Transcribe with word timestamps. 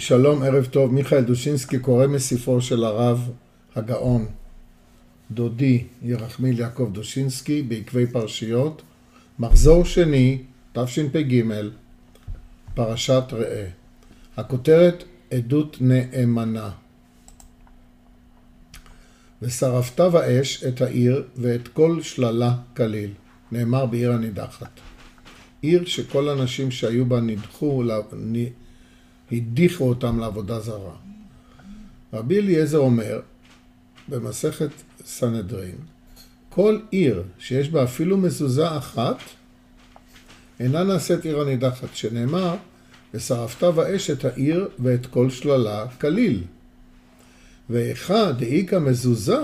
שלום, 0.00 0.42
ערב 0.42 0.64
טוב. 0.64 0.92
מיכאל 0.92 1.20
דושינסקי 1.20 1.78
קורא 1.78 2.06
מספרו 2.06 2.60
של 2.60 2.84
הרב 2.84 3.30
הגאון, 3.76 4.26
דודי 5.30 5.84
ירחמיל 6.02 6.60
יעקב 6.60 6.88
דושינסקי, 6.92 7.62
בעקבי 7.62 8.06
פרשיות, 8.06 8.82
מחזור 9.38 9.84
שני, 9.84 10.42
תשפ"ג, 10.72 11.42
פרשת 12.74 13.22
ראה. 13.32 13.66
הכותרת 14.36 15.04
עדות 15.30 15.76
נאמנה. 15.80 16.70
ושרפת 19.42 20.00
באש 20.00 20.64
את 20.64 20.80
העיר 20.80 21.24
ואת 21.36 21.68
כל 21.68 22.02
שללה 22.02 22.54
כליל, 22.76 23.10
נאמר 23.52 23.86
בעיר 23.86 24.12
הנידחת. 24.12 24.80
עיר 25.60 25.84
שכל 25.84 26.28
הנשים 26.28 26.70
שהיו 26.70 27.06
בה 27.06 27.20
נדחו, 27.20 27.82
הדיחו 29.32 29.88
אותם 29.88 30.20
לעבודה 30.20 30.60
זרה. 30.60 30.96
רבי 32.12 32.38
אליעזר 32.38 32.78
אומר 32.78 33.20
במסכת 34.08 34.70
סנהדרין, 35.04 35.76
כל 36.48 36.78
עיר 36.90 37.22
שיש 37.38 37.68
בה 37.68 37.84
אפילו 37.84 38.16
מזוזה 38.16 38.76
אחת, 38.76 39.16
אינה 40.60 40.84
נעשית 40.84 41.24
עיר 41.24 41.40
הנידחת, 41.40 41.88
שנאמר, 41.94 42.56
ושרפת 43.14 43.64
באש 43.64 44.10
את 44.10 44.24
העיר 44.24 44.68
ואת 44.78 45.06
כל 45.06 45.30
שללה 45.30 45.86
כליל. 46.00 46.42
ואחד 47.70 48.38
דאיכא 48.38 48.78
מזוזה, 48.78 49.42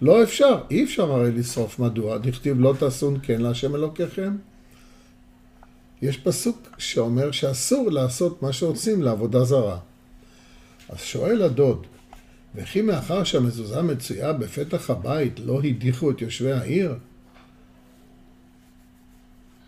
לא 0.00 0.22
אפשר, 0.22 0.60
אי 0.70 0.84
אפשר 0.84 1.12
הרי 1.12 1.32
לשרוף. 1.32 1.78
מדוע? 1.78 2.18
דכתיב 2.18 2.60
לא 2.60 2.74
תעשון 2.78 3.18
כן 3.22 3.40
להשם 3.40 3.74
אלוקיכם. 3.74 4.36
יש 6.02 6.16
פסוק 6.16 6.68
שאומר 6.78 7.30
שאסור 7.30 7.90
לעשות 7.90 8.42
מה 8.42 8.52
שעושים 8.52 9.02
לעבודה 9.02 9.44
זרה. 9.44 9.78
אז 10.88 10.98
שואל 10.98 11.42
הדוד, 11.42 11.86
וכי 12.54 12.82
מאחר 12.82 13.24
שהמזוזה 13.24 13.82
מצויה 13.82 14.32
בפתח 14.32 14.90
הבית, 14.90 15.40
לא 15.40 15.60
הדיחו 15.62 16.10
את 16.10 16.22
יושבי 16.22 16.52
העיר? 16.52 16.94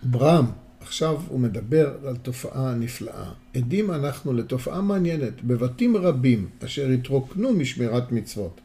ברם, 0.02 0.46
עכשיו 0.80 1.20
הוא 1.28 1.40
מדבר 1.40 1.94
על 2.06 2.16
תופעה 2.16 2.74
נפלאה. 2.74 3.32
עדים 3.54 3.90
אנחנו 3.90 4.32
לתופעה 4.32 4.80
מעניינת 4.80 5.44
בבתים 5.44 5.96
רבים 5.96 6.48
אשר 6.64 6.88
התרוקנו 6.88 7.52
משמירת 7.52 8.12
מצוות 8.12 8.60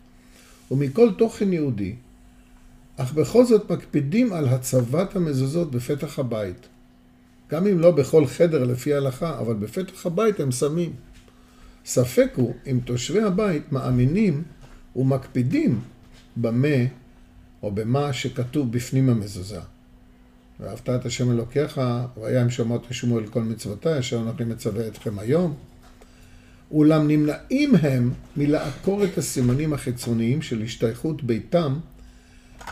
ומכל 0.71 1.09
תוכן 1.17 1.53
יהודי, 1.53 1.95
אך 2.97 3.13
בכל 3.13 3.45
זאת 3.45 3.71
מקפידים 3.71 4.33
על 4.33 4.47
הצבת 4.47 5.15
המזוזות 5.15 5.71
בפתח 5.71 6.19
הבית. 6.19 6.67
גם 7.51 7.67
אם 7.67 7.79
לא 7.79 7.91
בכל 7.91 8.25
חדר 8.27 8.63
לפי 8.63 8.93
ההלכה, 8.93 9.39
אבל 9.39 9.53
בפתח 9.53 10.05
הבית 10.05 10.39
הם 10.39 10.51
שמים. 10.51 10.93
ספק 11.85 12.31
הוא 12.35 12.53
אם 12.71 12.79
תושבי 12.85 13.21
הבית 13.21 13.71
מאמינים 13.71 14.43
ומקפידים 14.95 15.79
במה 16.37 16.77
או 17.63 17.71
במה 17.71 18.13
שכתוב 18.13 18.71
בפנים 18.71 19.09
המזוזה. 19.09 19.59
ואהבת 20.59 20.89
את 20.89 21.05
השם 21.05 21.31
אלוקיך, 21.31 21.81
והיה 22.17 22.43
אם 22.43 22.49
שמות 22.49 22.85
תשמעו 22.89 23.19
אל 23.19 23.27
כל 23.27 23.41
מצוותי, 23.41 23.99
אשר 23.99 24.21
אנוכי 24.21 24.43
מצווה 24.43 24.87
אתכם 24.87 25.19
היום. 25.19 25.53
אולם 26.71 27.07
נמנעים 27.07 27.75
הם 27.81 28.11
מלעקור 28.37 29.03
את 29.03 29.17
הסימנים 29.17 29.73
החיצוניים 29.73 30.41
של 30.41 30.61
השתייכות 30.61 31.23
ביתם 31.23 31.79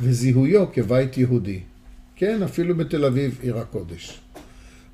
וזיהויו 0.02 0.72
כבית 0.74 1.18
יהודי. 1.18 1.60
כן, 2.16 2.44
אפילו 2.44 2.76
בתל 2.78 3.06
אביב, 3.06 3.40
עיר 3.42 3.58
הקודש. 3.58 4.20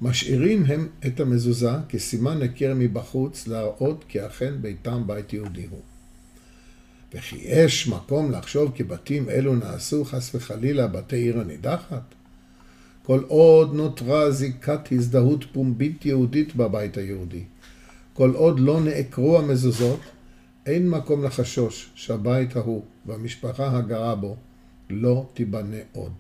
משאירים 0.02 0.66
הם 0.66 0.88
את 1.08 1.20
המזוזה 1.20 1.72
כסימן 1.90 2.42
היכר 2.42 2.74
מבחוץ 2.76 3.48
להראות 3.48 4.06
כי 4.08 4.26
אכן 4.26 4.62
ביתם 4.62 5.04
בית 5.08 5.34
יהודי 5.34 5.66
הוא. 5.70 5.82
וכי 7.14 7.36
יש 7.42 7.88
מקום 7.88 8.32
לחשוב 8.32 8.72
כי 8.76 8.84
בתים 8.84 9.30
אלו 9.30 9.56
נעשו 9.56 10.06
חס 10.06 10.36
וחלילה 10.36 10.88
בתי 10.88 11.16
עיר 11.16 11.40
הנידחת? 11.40 12.04
כל 13.04 13.24
עוד 13.28 13.74
נותרה 13.74 14.32
זיקת 14.32 14.92
הזדהות 14.92 15.46
פומבית 15.54 16.06
יהודית 16.06 16.56
בבית 16.56 16.98
היהודי, 16.98 17.44
כל 18.14 18.32
עוד 18.36 18.60
לא 18.60 18.82
נעקרו 18.82 19.40
המזוזות, 19.40 20.00
אין 20.66 20.90
מקום 20.90 21.24
לחשוש 21.24 21.90
שהבית 21.96 22.56
ההוא 22.56 22.84
והמשפחה 23.06 23.78
הגרה 23.78 24.16
בו 24.16 24.36
לא 24.90 25.30
תיבנה 25.34 25.78
עוד. 25.92 26.12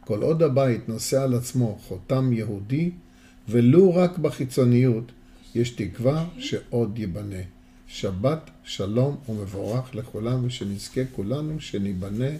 כל 0.00 0.22
עוד 0.22 0.42
הבית 0.42 0.88
נושא 0.88 1.22
על 1.22 1.34
עצמו 1.34 1.78
חותם 1.88 2.32
יהודי, 2.32 2.90
ולו 3.48 3.94
רק 3.94 4.18
בחיצוניות, 4.18 5.12
יש 5.54 5.70
תקווה 5.70 6.28
שעוד 6.38 6.98
ייבנה. 6.98 7.42
שבת 7.86 8.50
שלום 8.64 9.16
ומבורך 9.28 9.94
לכולם, 9.94 10.44
ושנזכה 10.44 11.00
כולנו 11.12 11.60
שניבנה 11.60 12.30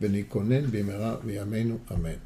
וניכונן 0.00 0.70
במהרה 0.70 1.16
בימינו, 1.24 1.78
אמן. 1.92 2.25